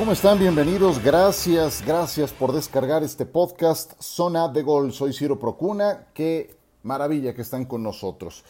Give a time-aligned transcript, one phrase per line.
[0.00, 0.38] ¿cómo están?
[0.38, 1.04] Bienvenidos.
[1.04, 4.94] Gracias, gracias por descargar este podcast Zona de Gol.
[4.94, 6.06] Soy Ciro Procuna.
[6.14, 8.42] Qué maravilla que están con nosotros.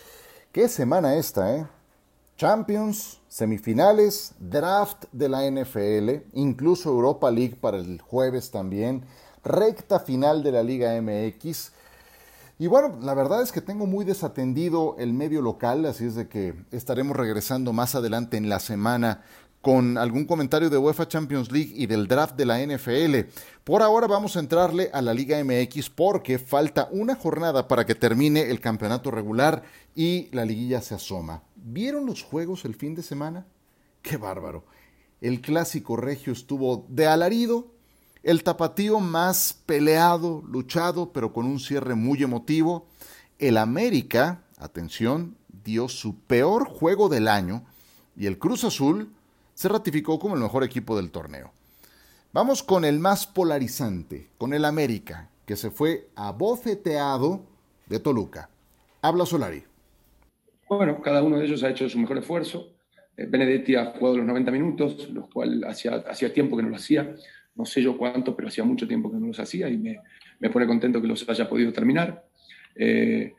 [0.52, 1.66] Qué semana esta, ¿eh?
[2.36, 9.04] Champions, semifinales, draft de la NFL, incluso Europa League para el jueves también,
[9.42, 11.72] recta final de la Liga MX.
[12.60, 16.28] Y bueno, la verdad es que tengo muy desatendido el medio local, así es de
[16.28, 19.24] que estaremos regresando más adelante en la semana
[19.60, 23.30] con algún comentario de UEFA Champions League y del draft de la NFL.
[23.64, 27.94] Por ahora vamos a entrarle a la Liga MX porque falta una jornada para que
[27.94, 29.62] termine el campeonato regular
[29.94, 31.42] y la liguilla se asoma.
[31.56, 33.46] ¿Vieron los juegos el fin de semana?
[34.02, 34.64] ¡Qué bárbaro!
[35.20, 37.66] El clásico regio estuvo de alarido,
[38.22, 42.86] el tapatío más peleado, luchado, pero con un cierre muy emotivo.
[43.38, 47.64] El América, atención, dio su peor juego del año
[48.16, 49.12] y el Cruz Azul
[49.60, 51.52] se ratificó como el mejor equipo del torneo.
[52.32, 57.44] Vamos con el más polarizante, con el América, que se fue abofeteado
[57.86, 58.48] de Toluca.
[59.02, 59.62] Habla Solari.
[60.66, 62.68] Bueno, cada uno de ellos ha hecho su mejor esfuerzo.
[63.18, 66.76] Eh, Benedetti ha jugado los 90 minutos, lo cual hacía, hacía tiempo que no lo
[66.76, 67.14] hacía.
[67.54, 70.00] No sé yo cuánto, pero hacía mucho tiempo que no los hacía y me,
[70.38, 72.24] me pone contento que los haya podido terminar.
[72.76, 73.34] Eh,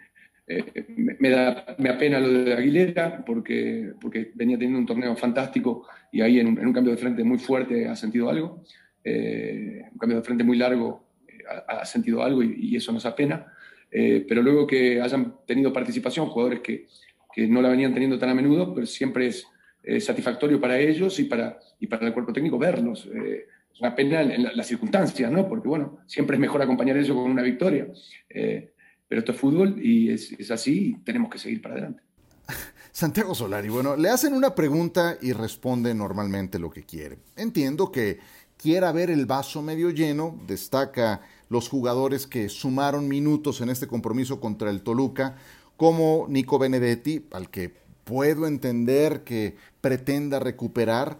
[0.58, 0.86] eh,
[1.20, 6.22] me, da, me apena lo de Aguilera porque, porque venía teniendo un torneo fantástico y
[6.22, 8.64] ahí en un, cambio de frente muy fuerte ha sentido algo.
[9.04, 11.08] un cambio de frente muy largo
[11.68, 13.54] ha, sentido algo y, eso nos apena.
[13.90, 16.88] pero luego que hayan tenido participación jugadores que,
[17.34, 19.46] que no la venían teniendo tan a menudo, pero siempre es
[20.00, 23.10] satisfactorio para ellos y para, y para el cuerpo técnico verlos.
[23.14, 25.48] Eh, es una pena en, las circunstancias, ¿no?
[25.48, 27.88] Porque, bueno, siempre es mejor acompañar eso con una victoria.
[28.30, 28.72] Eh,
[29.12, 32.02] pero esto es fútbol y es, es así y tenemos que seguir para adelante.
[32.94, 37.18] Santiago Solari, bueno, le hacen una pregunta y responde normalmente lo que quiere.
[37.36, 38.20] Entiendo que
[38.56, 44.40] quiera ver el vaso medio lleno, destaca los jugadores que sumaron minutos en este compromiso
[44.40, 45.36] contra el Toluca,
[45.76, 47.70] como Nico Benedetti, al que
[48.06, 51.18] puedo entender que pretenda recuperar.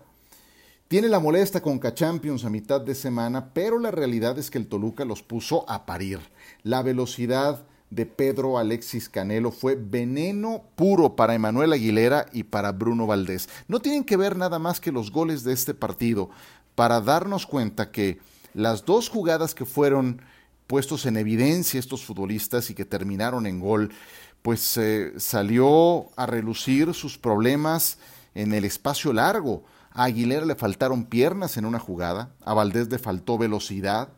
[0.88, 4.68] Tiene la molesta con Champions a mitad de semana, pero la realidad es que el
[4.68, 6.22] Toluca los puso a parir.
[6.64, 13.06] La velocidad de Pedro Alexis Canelo fue veneno puro para Emanuel Aguilera y para Bruno
[13.06, 13.50] Valdés.
[13.68, 16.30] No tienen que ver nada más que los goles de este partido
[16.74, 18.20] para darnos cuenta que
[18.54, 20.22] las dos jugadas que fueron
[20.68, 23.92] puestos en evidencia estos futbolistas y que terminaron en gol
[24.42, 27.98] pues eh, salió a relucir sus problemas
[28.34, 29.64] en el espacio largo.
[29.92, 34.10] A Aguilera le faltaron piernas en una jugada, a Valdés le faltó velocidad.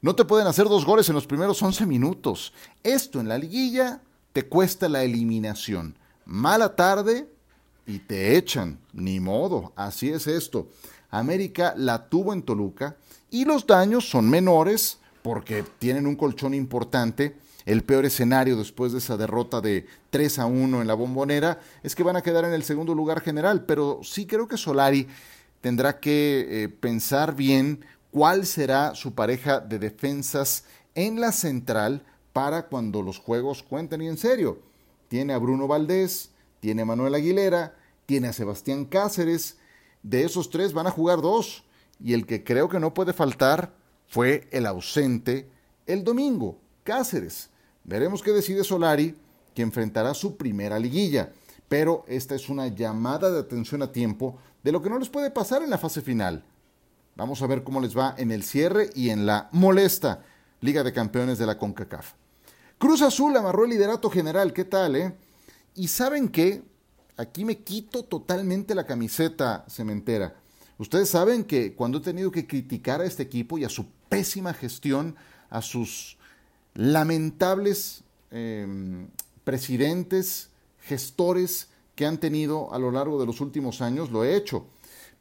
[0.00, 2.52] No te pueden hacer dos goles en los primeros 11 minutos.
[2.84, 4.00] Esto en la liguilla
[4.32, 5.96] te cuesta la eliminación.
[6.24, 7.28] Mala tarde
[7.86, 8.78] y te echan.
[8.92, 10.68] Ni modo, así es esto.
[11.10, 12.96] América la tuvo en Toluca
[13.30, 17.36] y los daños son menores porque tienen un colchón importante
[17.68, 21.94] el peor escenario después de esa derrota de 3 a 1 en la bombonera es
[21.94, 25.06] que van a quedar en el segundo lugar general, pero sí creo que Solari
[25.60, 30.64] tendrá que eh, pensar bien cuál será su pareja de defensas
[30.94, 34.60] en la central para cuando los juegos cuenten y en serio.
[35.08, 36.30] Tiene a Bruno Valdés,
[36.60, 37.76] tiene a Manuel Aguilera,
[38.06, 39.56] tiene a Sebastián Cáceres.
[40.02, 41.64] De esos tres van a jugar dos.
[42.00, 43.74] Y el que creo que no puede faltar
[44.06, 45.48] fue el ausente
[45.88, 47.48] el domingo, Cáceres.
[47.82, 49.16] Veremos qué decide Solari,
[49.54, 51.32] que enfrentará su primera liguilla.
[51.68, 55.30] Pero esta es una llamada de atención a tiempo de lo que no les puede
[55.30, 56.44] pasar en la fase final.
[57.18, 60.24] Vamos a ver cómo les va en el cierre y en la molesta
[60.60, 62.12] Liga de Campeones de la CONCACAF.
[62.78, 65.12] Cruz Azul amarró el liderato general, ¿qué tal, eh?
[65.74, 66.62] Y saben qué,
[67.16, 70.36] aquí me quito totalmente la camiseta cementera.
[70.78, 74.54] Ustedes saben que cuando he tenido que criticar a este equipo y a su pésima
[74.54, 75.16] gestión,
[75.50, 76.18] a sus
[76.74, 79.08] lamentables em,
[79.42, 80.50] presidentes,
[80.82, 81.66] gestores
[81.96, 84.68] que han tenido a lo largo de los últimos años, lo he hecho.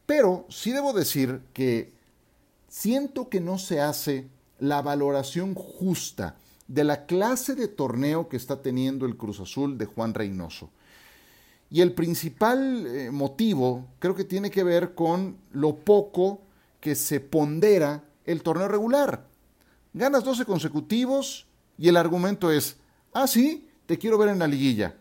[0.08, 1.97] Pero sí debo decir que
[2.78, 4.28] siento que no se hace
[4.60, 6.36] la valoración justa
[6.68, 10.70] de la clase de torneo que está teniendo el Cruz Azul de Juan Reynoso.
[11.72, 16.42] Y el principal eh, motivo creo que tiene que ver con lo poco
[16.80, 19.26] que se pondera el torneo regular.
[19.94, 21.48] Ganas 12 consecutivos,
[21.80, 22.78] y el argumento es,
[23.12, 24.96] ah, sí, te quiero ver en la liguilla.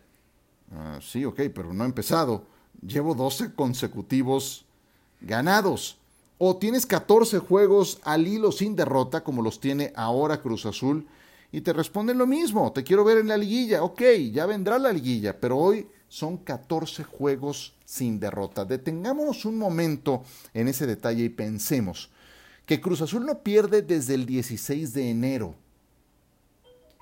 [0.73, 2.47] Ah, sí, ok, pero no he empezado.
[2.81, 4.65] Llevo 12 consecutivos
[5.21, 5.99] ganados.
[6.37, 11.07] O tienes 14 juegos al hilo sin derrota, como los tiene ahora Cruz Azul,
[11.51, 13.83] y te responden lo mismo, te quiero ver en la liguilla.
[13.83, 14.01] Ok,
[14.31, 18.65] ya vendrá la liguilla, pero hoy son 14 juegos sin derrota.
[18.65, 20.23] Detengámonos un momento
[20.53, 22.09] en ese detalle y pensemos
[22.65, 25.55] que Cruz Azul no pierde desde el 16 de enero.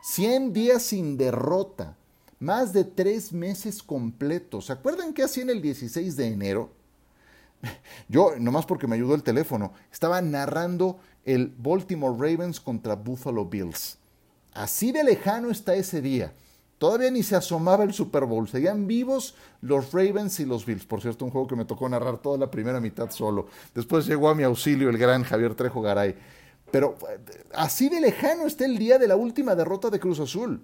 [0.03, 1.97] 100 días sin derrota,
[2.39, 4.67] más de tres meses completos.
[4.67, 6.69] ¿Se acuerdan qué hacía en el 16 de enero?
[8.07, 13.97] Yo, nomás porque me ayudó el teléfono, estaba narrando el Baltimore Ravens contra Buffalo Bills.
[14.53, 16.33] Así de lejano está ese día.
[16.77, 18.47] Todavía ni se asomaba el Super Bowl.
[18.47, 20.85] Seguían vivos los Ravens y los Bills.
[20.85, 23.47] Por cierto, un juego que me tocó narrar toda la primera mitad solo.
[23.73, 26.15] Después llegó a mi auxilio el gran Javier Trejo Garay.
[26.71, 27.19] Pero eh,
[27.53, 30.61] así de lejano está el día de la última derrota de Cruz Azul.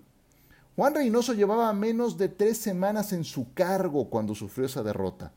[0.75, 5.31] Juan Reynoso llevaba menos de tres semanas en su cargo cuando sufrió esa derrota.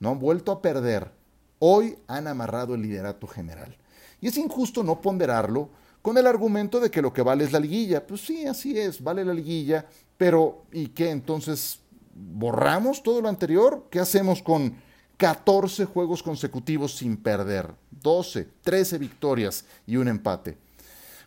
[0.00, 1.10] No han vuelto a perder.
[1.58, 3.76] Hoy han amarrado el liderato general.
[4.20, 5.70] Y es injusto no ponderarlo
[6.02, 8.06] con el argumento de que lo que vale es la liguilla.
[8.06, 9.86] Pues sí, así es, vale la liguilla,
[10.16, 11.10] pero ¿y qué?
[11.10, 11.80] Entonces,
[12.14, 13.86] ¿borramos todo lo anterior?
[13.90, 14.76] ¿Qué hacemos con
[15.16, 17.70] 14 juegos consecutivos sin perder?
[17.90, 20.56] 12, 13 victorias y un empate.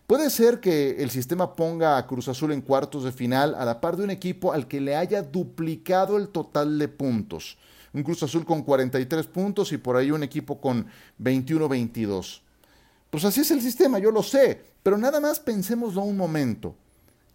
[0.08, 3.80] Puede ser que el sistema ponga a Cruz Azul en cuartos de final a la
[3.80, 7.58] par de un equipo al que le haya duplicado el total de puntos.
[7.94, 10.88] Un Cruz Azul con 43 puntos y por ahí un equipo con
[11.22, 12.42] 21-22.
[13.10, 16.76] Pues así es el sistema, yo lo sé, pero nada más pensémoslo un momento.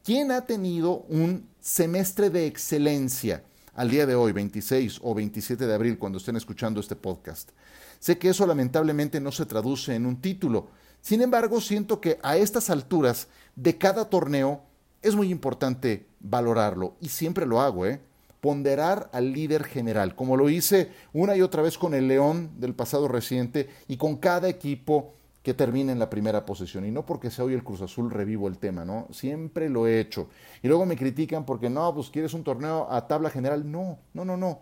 [0.03, 3.43] ¿Quién ha tenido un semestre de excelencia
[3.75, 7.51] al día de hoy, 26 o 27 de abril, cuando estén escuchando este podcast?
[7.99, 10.69] Sé que eso lamentablemente no se traduce en un título.
[11.03, 14.63] Sin embargo, siento que a estas alturas de cada torneo
[15.03, 18.01] es muy importante valorarlo y siempre lo hago, ¿eh?
[18.47, 22.75] Ponderar al líder general, como lo hice una y otra vez con el León del
[22.75, 26.87] pasado reciente y con cada equipo que termine en la primera posición.
[26.87, 29.09] Y no porque sea hoy el Cruz Azul revivo el tema, ¿no?
[29.11, 30.29] Siempre lo he hecho.
[30.63, 33.69] Y luego me critican porque no, pues quieres un torneo a tabla general.
[33.69, 34.61] No, no, no, no.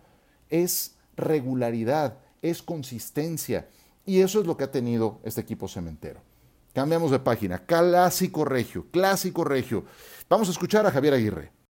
[0.49, 3.69] Es regularidad, es consistencia.
[4.07, 6.21] Y eso es lo que ha tenido este equipo cementero.
[6.73, 7.59] Cambiamos de página.
[7.67, 9.85] Clásico regio, clásico regio.
[10.31, 11.64] Vamos a escuchar a Javier Aguirre.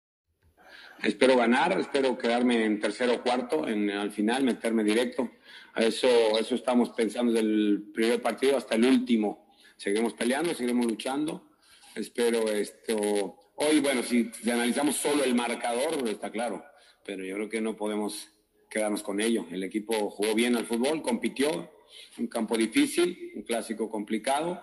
[1.05, 5.33] Espero ganar, espero quedarme en tercero o cuarto, en, al final meterme directo.
[5.77, 6.09] Eso,
[6.39, 9.53] eso estamos pensando desde el primer partido hasta el último.
[9.77, 11.51] Seguiremos peleando, seguiremos luchando.
[11.95, 13.53] Espero esto.
[13.57, 16.65] Hoy, bueno, si, analizamos solo el marcador, está claro,
[17.05, 18.31] pero yo creo que no podemos
[18.71, 19.45] quedarnos con ello.
[19.51, 21.71] El equipo jugó bien al fútbol, compitió,
[22.17, 24.63] un campo difícil, un clásico complicado,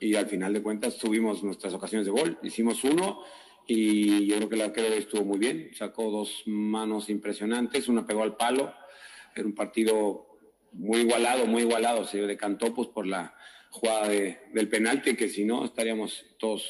[0.00, 2.38] y al final de cuentas tuvimos nuestras ocasiones de gol.
[2.42, 3.22] Hicimos uno
[3.66, 8.22] y yo creo que el arquero estuvo muy bien, sacó dos manos impresionantes, una pegó
[8.22, 8.72] al palo,
[9.34, 10.26] era un partido
[10.72, 12.04] muy igualado, muy igualado.
[12.04, 13.34] Se decantó pues, por la
[13.70, 16.64] jugada del penalti, que si no estaríamos todos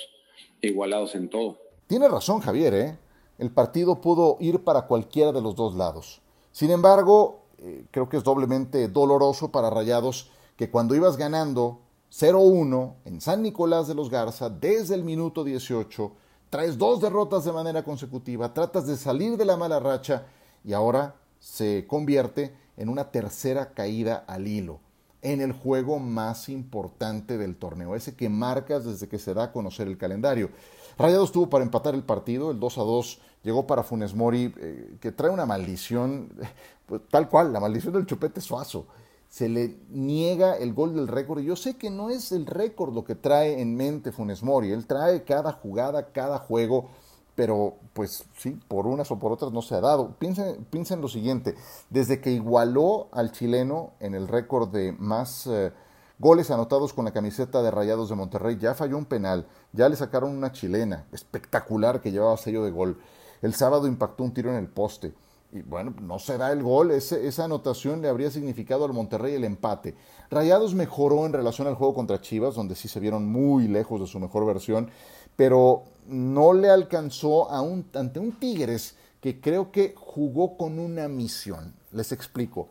[0.60, 1.58] igualados en todo.
[1.86, 2.98] Tiene razón Javier, ¿eh?
[3.38, 6.22] el partido pudo ir para cualquiera de los dos lados.
[6.50, 11.80] Sin embargo, eh, creo que es doblemente doloroso para Rayados que cuando ibas ganando
[12.10, 16.12] 0-1 en San Nicolás de los Garza desde el minuto 18,
[16.54, 20.26] traes dos derrotas de manera consecutiva, tratas de salir de la mala racha
[20.62, 24.78] y ahora se convierte en una tercera caída al hilo
[25.20, 29.52] en el juego más importante del torneo, ese que marcas desde que se da a
[29.52, 30.48] conocer el calendario.
[30.96, 34.96] Rayados tuvo para empatar el partido, el 2 a 2 llegó para Funes Mori, eh,
[35.00, 36.28] que trae una maldición,
[36.86, 38.86] pues, tal cual, la maldición del chupete suazo.
[39.34, 43.02] Se le niega el gol del récord, yo sé que no es el récord lo
[43.02, 46.90] que trae en mente Funes Mori, él trae cada jugada, cada juego
[47.34, 50.14] pero pues sí, por unas o por otras no se ha dado.
[50.20, 51.56] Piensen, piensen lo siguiente,
[51.90, 55.72] desde que igualó al chileno en el récord de más eh,
[56.20, 59.96] goles anotados con la camiseta de Rayados de Monterrey, ya falló un penal, ya le
[59.96, 63.00] sacaron una chilena espectacular que llevaba sello de gol.
[63.42, 65.12] El sábado impactó un tiro en el poste.
[65.54, 69.44] Y bueno, no se da el gol, esa anotación le habría significado al Monterrey el
[69.44, 69.94] empate.
[70.28, 74.08] Rayados mejoró en relación al juego contra Chivas, donde sí se vieron muy lejos de
[74.08, 74.90] su mejor versión,
[75.36, 81.72] pero no le alcanzó ante un Tigres que creo que jugó con una misión.
[81.92, 82.66] Les explico.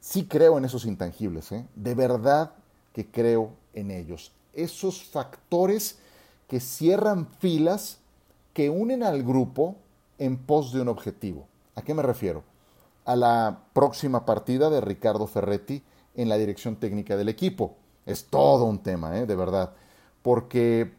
[0.00, 1.64] Sí creo en esos intangibles, ¿eh?
[1.76, 2.50] de verdad
[2.92, 4.32] que creo en ellos.
[4.54, 5.98] Esos factores
[6.48, 7.98] que cierran filas,
[8.52, 9.76] que unen al grupo
[10.18, 11.46] en pos de un objetivo.
[11.76, 12.42] ¿A qué me refiero?
[13.04, 17.76] A la próxima partida de Ricardo Ferretti en la dirección técnica del equipo.
[18.06, 19.26] Es todo un tema, ¿eh?
[19.26, 19.74] de verdad.
[20.22, 20.94] Porque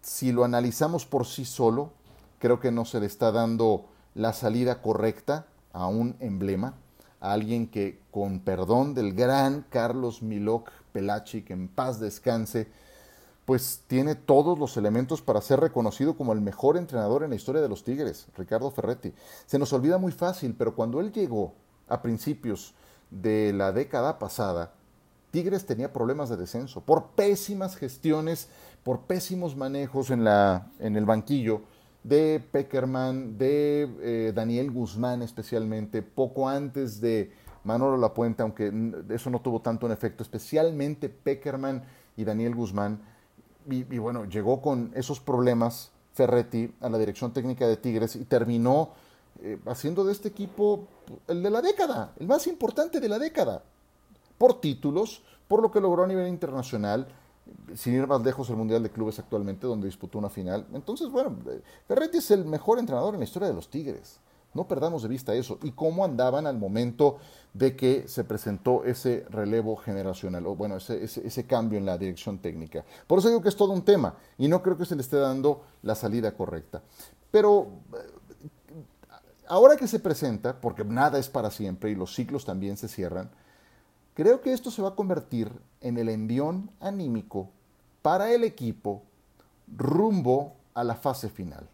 [0.00, 1.90] si lo analizamos por sí solo,
[2.38, 6.74] creo que no se le está dando la salida correcta a un emblema,
[7.20, 12.68] a alguien que, con perdón del gran Carlos Milok Pelachi, que en paz descanse,
[13.44, 17.60] pues tiene todos los elementos para ser reconocido como el mejor entrenador en la historia
[17.60, 19.12] de los Tigres, Ricardo Ferretti.
[19.46, 21.54] Se nos olvida muy fácil, pero cuando él llegó
[21.88, 22.74] a principios
[23.10, 24.72] de la década pasada,
[25.32, 28.48] Tigres tenía problemas de descenso por pésimas gestiones,
[28.84, 31.62] por pésimos manejos en, la, en el banquillo
[32.04, 37.32] de Peckerman, de eh, Daniel Guzmán especialmente, poco antes de
[37.64, 38.72] Manolo Lapuente, aunque
[39.08, 41.82] eso no tuvo tanto un efecto, especialmente Peckerman
[42.16, 43.00] y Daniel Guzmán.
[43.68, 48.90] Y, bueno, llegó con esos problemas Ferretti a la dirección técnica de Tigres y terminó
[49.42, 50.86] eh, haciendo de este equipo
[51.28, 53.62] el de la década, el más importante de la década,
[54.36, 57.08] por títulos, por lo que logró a nivel internacional,
[57.74, 60.66] sin ir más lejos el Mundial de Clubes actualmente, donde disputó una final.
[60.72, 64.20] Entonces, bueno, eh, Ferretti es el mejor entrenador en la historia de los Tigres.
[64.54, 65.58] No perdamos de vista eso.
[65.62, 67.18] Y cómo andaban al momento
[67.54, 72.38] de que se presentó ese relevo generacional, o bueno, ese, ese, cambio en la dirección
[72.38, 72.84] técnica.
[73.06, 75.16] Por eso digo que es todo un tema y no creo que se le esté
[75.16, 76.82] dando la salida correcta.
[77.30, 78.82] Pero eh,
[79.48, 83.30] ahora que se presenta, porque nada es para siempre y los ciclos también se cierran,
[84.14, 87.50] creo que esto se va a convertir en el envión anímico
[88.02, 89.02] para el equipo
[89.66, 91.68] rumbo a la fase final.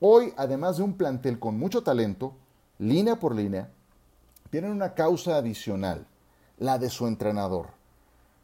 [0.00, 2.32] Hoy, además de un plantel con mucho talento,
[2.78, 3.70] línea por línea,
[4.48, 6.06] tienen una causa adicional,
[6.58, 7.68] la de su entrenador,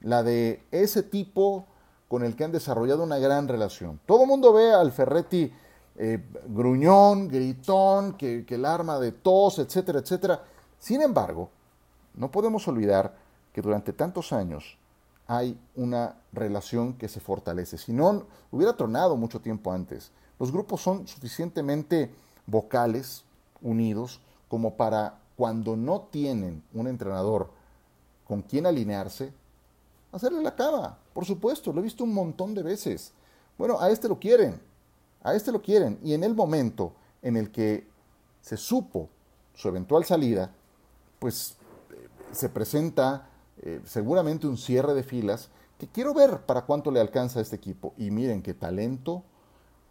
[0.03, 1.65] la de ese tipo
[2.09, 3.99] con el que han desarrollado una gran relación.
[4.05, 5.51] Todo el mundo ve al Ferretti
[5.97, 10.43] eh, gruñón, gritón, que, que el arma de tos, etcétera, etcétera.
[10.79, 11.49] Sin embargo,
[12.15, 13.17] no podemos olvidar
[13.55, 14.77] que durante tantos años
[15.27, 17.79] hay una relación que se fortalece.
[17.79, 20.13] Si no, hubiera tronado mucho tiempo antes.
[20.39, 22.11] Los grupos son suficientemente
[22.47, 23.25] vocales,
[23.63, 27.51] unidos, como para cuando no tienen un entrenador
[28.27, 29.33] con quien alinearse,
[30.13, 30.99] hacerle la cama.
[31.13, 33.13] Por supuesto, lo he visto un montón de veces.
[33.59, 34.61] Bueno, a este lo quieren,
[35.23, 35.99] a este lo quieren.
[36.03, 37.87] Y en el momento en el que
[38.41, 39.09] se supo
[39.55, 40.53] su eventual salida,
[41.19, 41.57] pues
[41.91, 43.29] eh, se presenta
[43.63, 47.57] eh, seguramente un cierre de filas que quiero ver para cuánto le alcanza a este
[47.57, 47.95] equipo.
[47.97, 49.23] Y miren qué talento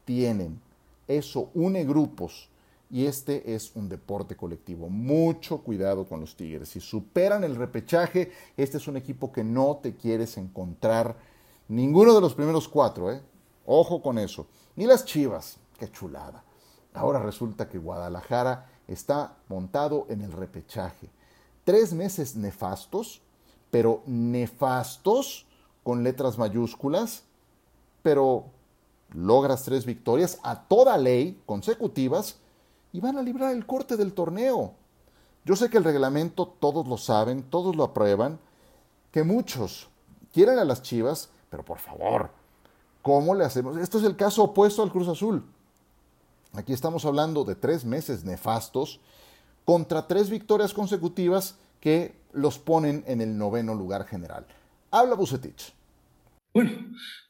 [0.06, 0.62] tienen.
[1.08, 2.50] Eso une grupos
[2.90, 4.90] y este es un deporte colectivo.
[4.90, 6.70] Mucho cuidado con los Tigres.
[6.70, 11.16] Si superan el repechaje, este es un equipo que no te quieres encontrar
[11.68, 13.12] ninguno de los primeros cuatro.
[13.12, 13.22] ¿eh?
[13.66, 14.48] Ojo con eso.
[14.76, 15.58] Ni las Chivas.
[15.78, 16.44] Qué chulada.
[16.94, 21.10] Ahora resulta que Guadalajara está montado en el repechaje.
[21.66, 23.22] Tres meses nefastos,
[23.72, 25.46] pero nefastos
[25.84, 27.24] con letras mayúsculas,
[28.02, 28.46] pero
[29.14, 32.38] logras tres victorias a toda ley consecutivas
[32.92, 34.74] y van a librar el corte del torneo.
[35.46, 38.40] Yo sé que el reglamento todos lo saben, todos lo aprueban,
[39.12, 39.90] que muchos
[40.34, 42.32] quieren a las Chivas, pero por favor,
[43.02, 43.78] ¿cómo le hacemos?
[43.78, 45.46] Esto es el caso opuesto al Cruz Azul.
[46.54, 49.00] Aquí estamos hablando de tres meses nefastos
[49.66, 54.48] contra tres victorias consecutivas que los ponen en el noveno lugar general.
[54.92, 55.74] Habla Bucetich.
[56.56, 56.72] Bueno,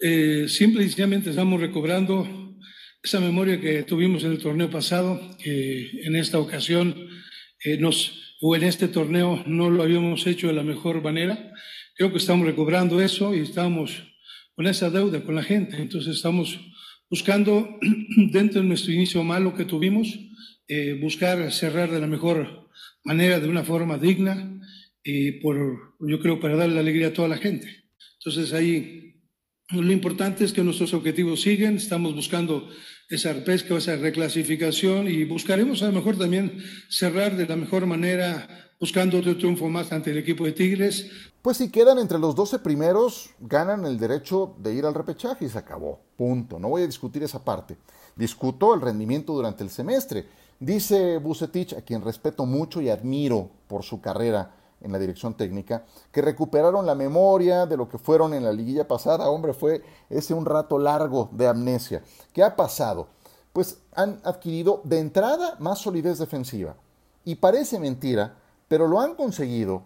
[0.01, 2.55] eh, simple y sencillamente estamos recobrando
[3.01, 6.95] esa memoria que tuvimos en el torneo pasado, que en esta ocasión
[7.63, 11.51] eh, nos, o en este torneo no lo habíamos hecho de la mejor manera.
[11.95, 14.03] Creo que estamos recobrando eso y estamos
[14.53, 15.77] con esa deuda con la gente.
[15.77, 16.59] Entonces estamos
[17.09, 17.79] buscando,
[18.31, 20.19] dentro de nuestro inicio malo que tuvimos,
[20.67, 22.69] eh, buscar cerrar de la mejor
[23.03, 24.61] manera, de una forma digna,
[25.03, 27.85] y por, yo creo, para darle alegría a toda la gente.
[28.19, 29.04] Entonces ahí
[29.69, 32.69] lo importante es que nuestros objetivos siguen, estamos buscando
[33.09, 36.57] esa pesca, esa reclasificación y buscaremos a lo mejor también
[36.89, 38.47] cerrar de la mejor manera
[38.79, 41.09] buscando otro triunfo más ante el equipo de Tigres.
[41.41, 45.49] Pues si quedan entre los 12 primeros, ganan el derecho de ir al repechaje y
[45.49, 46.01] se acabó.
[46.15, 46.59] Punto.
[46.59, 47.77] No voy a discutir esa parte.
[48.15, 50.25] Discuto el rendimiento durante el semestre.
[50.59, 54.55] Dice Bucetich, a quien respeto mucho y admiro por su carrera
[54.85, 58.87] en la dirección técnica, que recuperaron la memoria de lo que fueron en la liguilla
[58.87, 59.29] pasada.
[59.29, 62.03] Hombre, fue ese un rato largo de amnesia.
[62.31, 63.07] ¿Qué ha pasado?
[63.51, 66.75] Pues han adquirido de entrada más solidez defensiva.
[67.23, 68.35] Y parece mentira,
[68.67, 69.83] pero lo han conseguido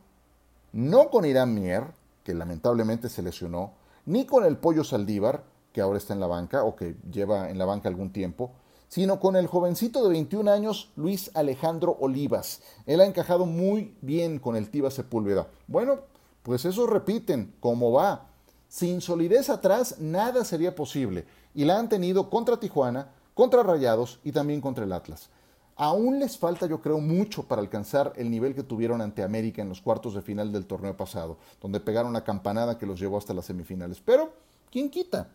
[0.74, 1.86] no con Irán Mier,
[2.24, 3.72] que lamentablemente se lesionó,
[4.06, 7.58] ni con el Pollo Saldívar, que ahora está en la banca o que lleva en
[7.58, 8.51] la banca algún tiempo,
[8.89, 12.62] sino con el jovencito de 21 años Luis Alejandro Olivas.
[12.86, 15.48] Él ha encajado muy bien con el Tiba Sepúlveda.
[15.67, 16.00] Bueno,
[16.43, 18.27] pues eso repiten, ¿cómo va?
[18.67, 24.31] Sin solidez atrás nada sería posible y la han tenido contra Tijuana, contra Rayados y
[24.31, 25.29] también contra el Atlas.
[25.75, 29.69] Aún les falta, yo creo, mucho para alcanzar el nivel que tuvieron ante América en
[29.69, 33.34] los cuartos de final del torneo pasado, donde pegaron la campanada que los llevó hasta
[33.34, 34.01] las semifinales.
[34.03, 34.34] Pero,
[34.69, 35.29] ¿quién quita?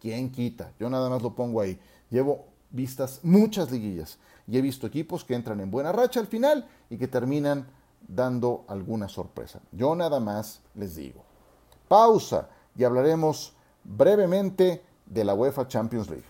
[0.00, 0.72] ¿Quién quita?
[0.78, 1.80] Yo nada más lo pongo ahí.
[2.10, 6.66] Llevo vistas muchas liguillas y he visto equipos que entran en buena racha al final
[6.90, 7.66] y que terminan
[8.06, 9.60] dando alguna sorpresa.
[9.72, 11.24] Yo nada más les digo.
[11.88, 16.24] Pausa y hablaremos brevemente de la UEFA Champions League.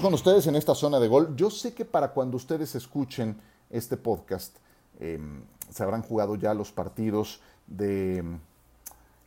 [0.00, 1.36] Con ustedes en esta zona de gol.
[1.36, 3.36] Yo sé que para cuando ustedes escuchen
[3.68, 4.56] este podcast,
[4.98, 8.38] em, se habrán jugado ya los partidos de em,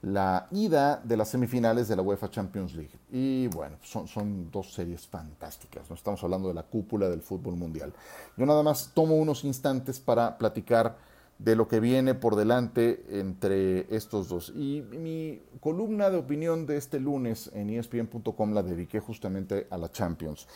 [0.01, 2.98] la ida de las semifinales de la UEFA Champions League.
[3.12, 5.88] Y bueno, son, son dos series fantásticas.
[5.88, 7.93] No estamos hablando de la cúpula del fútbol mundial.
[8.36, 10.98] Yo nada más tomo unos instantes para platicar
[11.38, 14.54] de lo que viene por delante entre estos dos.
[14.56, 19.92] Y mi columna de opinión de este lunes en espn.com la dediqué justamente a la
[19.92, 20.48] Champions.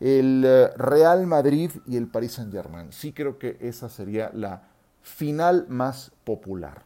[0.00, 2.92] El eh, Real Madrid y el Paris Saint-Germain.
[2.92, 4.68] Sí creo que esa sería la
[5.02, 6.84] final más popular.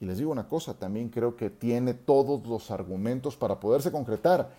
[0.00, 4.50] Y les digo una cosa, también creo que tiene todos los argumentos para poderse concretar.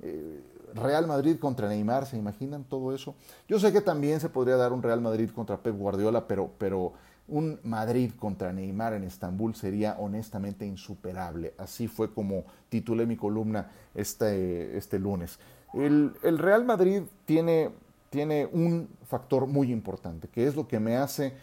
[0.00, 0.40] Eh,
[0.74, 3.14] Real Madrid contra Neymar, ¿se imaginan todo eso?
[3.48, 6.92] Yo sé que también se podría dar un Real Madrid contra Pep Guardiola, pero, pero
[7.28, 11.54] un Madrid contra Neymar en Estambul sería honestamente insuperable.
[11.58, 15.38] Así fue como titulé mi columna este, este lunes.
[15.74, 17.70] El, Real Madrid tiene,
[18.10, 21.34] tiene un factor muy importante, que es lo que me hace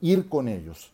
[0.00, 0.92] ir con ellos.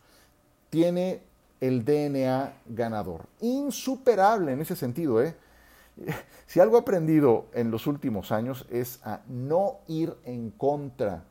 [0.69, 1.21] Tiene
[1.59, 3.25] el DNA ganador.
[3.41, 5.21] Insuperable en ese sentido.
[5.21, 5.35] ¿eh?
[6.45, 11.25] Si algo he aprendido en los últimos años es a no ir en contra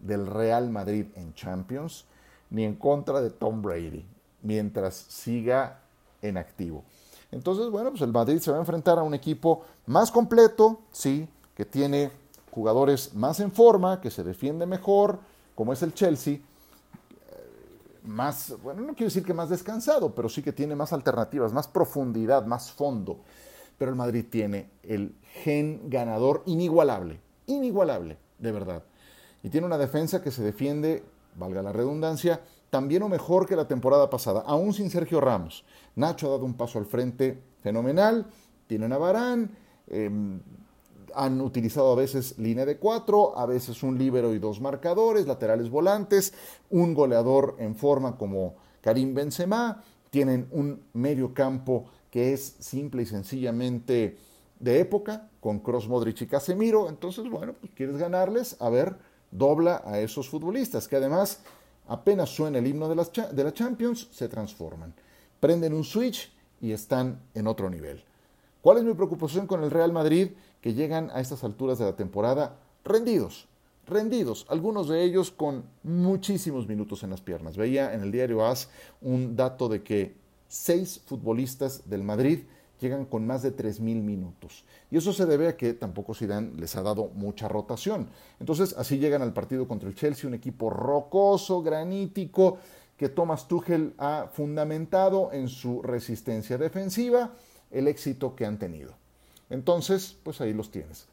[0.00, 2.06] del Real Madrid en Champions
[2.50, 4.04] ni en contra de Tom Brady,
[4.42, 5.80] mientras siga
[6.22, 6.84] en activo.
[7.32, 11.28] Entonces, bueno, pues el Madrid se va a enfrentar a un equipo más completo, sí,
[11.56, 12.10] que tiene
[12.50, 15.18] jugadores más en forma, que se defiende mejor,
[15.54, 16.40] como es el Chelsea, eh,
[18.04, 21.68] más, bueno, no quiero decir que más descansado, pero sí que tiene más alternativas, más
[21.68, 23.18] profundidad, más fondo.
[23.78, 28.82] Pero el Madrid tiene el gen ganador inigualable, inigualable, de verdad.
[29.42, 31.04] Y tiene una defensa que se defiende
[31.36, 35.64] valga la redundancia, también o mejor que la temporada pasada, aún sin Sergio Ramos.
[35.94, 38.26] Nacho ha dado un paso al frente fenomenal,
[38.66, 39.50] tienen a Barán,
[39.88, 40.40] em,
[41.14, 45.70] han utilizado a veces línea de cuatro, a veces un líbero y dos marcadores, laterales
[45.70, 46.34] volantes,
[46.70, 53.06] un goleador en forma como Karim Benzema, tienen un medio campo que es simple y
[53.06, 54.16] sencillamente
[54.60, 58.96] de época, con Cross Modric y Casemiro, entonces bueno, pues quieres ganarles, a ver
[59.36, 61.40] dobla a esos futbolistas que además
[61.88, 64.94] apenas suena el himno de, las, de la Champions, se transforman.
[65.40, 68.02] Prenden un switch y están en otro nivel.
[68.62, 70.30] ¿Cuál es mi preocupación con el Real Madrid?
[70.60, 73.46] Que llegan a estas alturas de la temporada rendidos,
[73.86, 77.56] rendidos, algunos de ellos con muchísimos minutos en las piernas.
[77.56, 78.68] Veía en el diario AS
[79.00, 80.16] un dato de que
[80.48, 82.40] seis futbolistas del Madrid
[82.80, 84.64] llegan con más de 3.000 minutos.
[84.90, 88.08] Y eso se debe a que tampoco Zidane les ha dado mucha rotación.
[88.40, 92.58] Entonces, así llegan al partido contra el Chelsea, un equipo rocoso, granítico,
[92.96, 97.32] que Thomas Tuchel ha fundamentado en su resistencia defensiva
[97.70, 98.94] el éxito que han tenido.
[99.50, 101.06] Entonces, pues ahí los tienes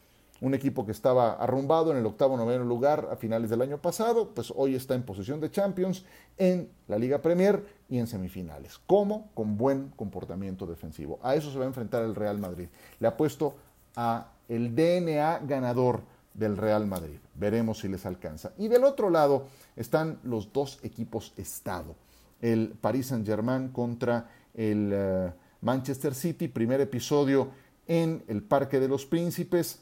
[0.44, 4.32] un equipo que estaba arrumbado en el octavo noveno lugar a finales del año pasado,
[4.36, 6.04] pues hoy está en posición de Champions
[6.38, 8.78] en la Liga Premier y en semifinales.
[8.86, 9.30] ¿Cómo?
[9.36, 11.18] Con buen comportamiento defensivo.
[11.24, 12.68] A eso se va a enfrentar el Real Madrid.
[13.00, 13.56] Le ha puesto
[13.96, 16.02] a el DNA ganador
[16.34, 17.20] del Real Madrid.
[17.36, 18.52] Veremos si les alcanza.
[18.58, 19.46] Y del otro lado
[19.78, 21.96] están los dos equipos Estado.
[22.42, 26.50] El Paris Saint-Germain contra el eh, Manchester City.
[26.50, 27.48] Primer episodio
[27.88, 29.80] en el Parque de los Príncipes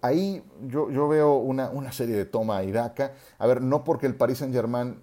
[0.00, 3.12] ahí yo, yo veo una, una, serie de toma y daca.
[3.38, 4.96] A ver, no porque el Paris Saint Germain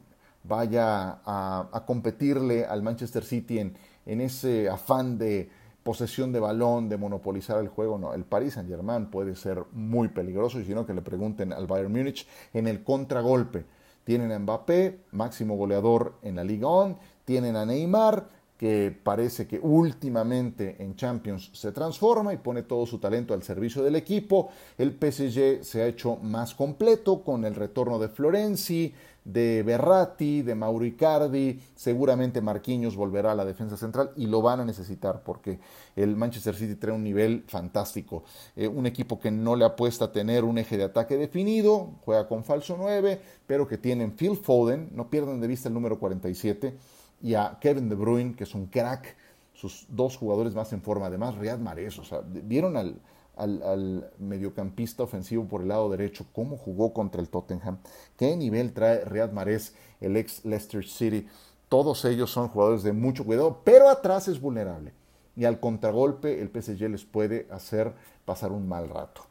[0.43, 5.49] vaya a, a competirle al Manchester City en, en, ese afán de
[5.83, 8.13] posesión de balón, de monopolizar el juego, no.
[8.13, 11.67] El Paris Saint Germain puede ser muy peligroso y si no que le pregunten al
[11.67, 13.65] Bayern Múnich en el contragolpe.
[14.03, 19.59] Tienen a Mbappé, máximo goleador en la Liga On, tienen a Neymar, que parece que
[19.59, 24.49] últimamente en Champions se transforma y pone todo su talento al servicio del equipo.
[24.77, 28.93] El PSG se ha hecho más completo con el retorno de Florenzi,
[29.25, 31.59] de Berratti, de Mauro Icardi.
[31.75, 35.59] Seguramente Marquinhos volverá a la defensa central y lo van a necesitar porque
[35.97, 38.23] el Manchester City trae un nivel fantástico.
[38.55, 42.27] Eh, un equipo que no le apuesta a tener un eje de ataque definido, juega
[42.27, 46.94] con falso 9, pero que tienen Phil Foden, no pierdan de vista el número 47
[47.25, 49.15] y a Kevin De Bruyne, que es un crack,
[49.51, 53.01] sus dos jugadores más en forma, además Riyad Mahrez, o sea, vieron al,
[53.35, 57.79] al, mediocampista ofensivo por el lado derecho, cómo jugó contra el Tottenham,
[58.15, 61.27] qué nivel trae Riyad Mahrez, el ex Leicester City,
[61.67, 64.93] todos ellos son jugadores de mucho cuidado, pero atrás es vulnerable.
[65.35, 69.21] Y al contragolpe el PSG les puede hacer pasar un mal rato.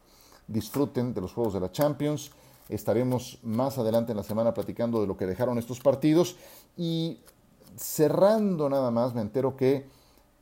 [0.48, 2.32] Disfruten de los juegos de la Champions.
[2.68, 6.36] Estaremos más adelante en la semana platicando de lo que dejaron estos partidos.
[6.76, 7.20] Y
[7.76, 9.86] cerrando nada más, me entero que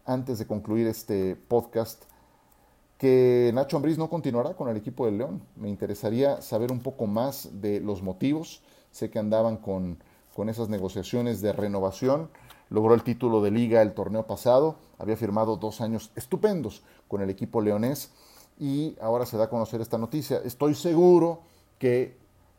[0.05, 2.05] antes de concluir este podcast,
[2.99, 5.43] que Nacho Ambriz no continuará con el equipo del León.
[5.57, 8.63] Me interesaría saber un poco más de los motivos.
[8.93, 9.99] Sé que andaban con,
[10.37, 12.29] con esas negociaciones de renovación.
[12.71, 14.77] Logró el título de liga el torneo pasado.
[14.99, 18.13] Había firmado dos años estupendos con el equipo leonés.
[18.57, 20.41] Y ahora se da a conocer esta noticia.
[20.45, 21.41] Estoy seguro
[21.81, 22.17] que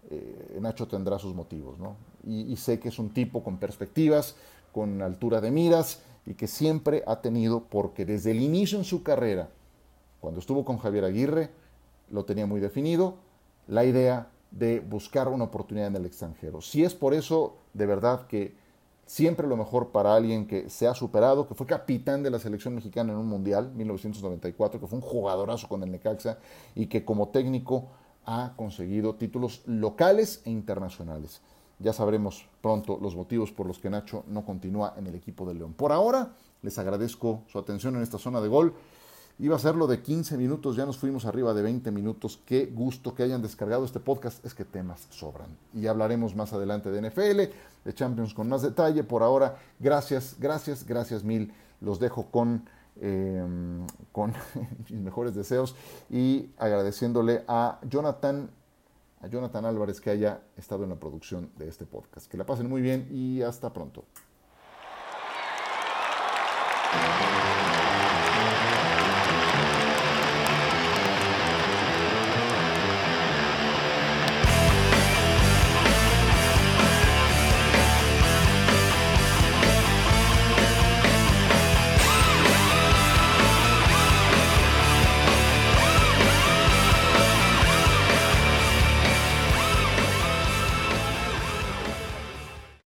[0.10, 1.80] eh, Nacho tendrá sus motivos.
[1.80, 1.96] ¿no?
[2.28, 4.36] Y, y sé que es un tipo con perspectivas,
[4.74, 9.04] con altura de miras y que siempre ha tenido, porque desde el inicio en su
[9.04, 9.50] carrera,
[10.20, 11.50] cuando estuvo con Javier Aguirre,
[12.10, 13.16] lo tenía muy definido,
[13.68, 16.62] la idea de buscar una oportunidad en el extranjero.
[16.62, 18.54] Si es por eso, de verdad que
[19.06, 22.76] siempre lo mejor para alguien que se ha superado, que fue capitán de la selección
[22.76, 26.38] mexicana en un mundial, 1994, que fue un jugadorazo con el Necaxa
[26.76, 27.90] y que como técnico
[28.26, 31.42] ha conseguido títulos locales e internacionales.
[31.84, 35.54] Ya sabremos pronto los motivos por los que Nacho no continúa en el equipo de
[35.54, 35.74] León.
[35.74, 38.74] Por ahora, les agradezco su atención en esta zona de gol.
[39.38, 42.40] Iba a serlo de 15 minutos, ya nos fuimos arriba de 20 minutos.
[42.46, 45.50] Qué gusto que hayan descargado este podcast, es que temas sobran.
[45.74, 49.04] Y hablaremos más adelante de NFL, de Champions con más detalle.
[49.04, 51.52] Por ahora, gracias, gracias, gracias mil.
[51.82, 52.64] Los dejo con,
[53.02, 53.44] eh,
[54.14, 54.34] con
[54.90, 55.76] mis mejores deseos
[56.10, 58.50] y agradeciéndole a Jonathan,
[59.24, 62.28] a Jonathan Álvarez que haya estado en la producción de este podcast.
[62.30, 64.06] Que la pasen muy bien y hasta pronto.